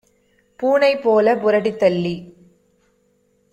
[0.59, 2.25] பூனை போலப் புரட்டித் தள்ளிப்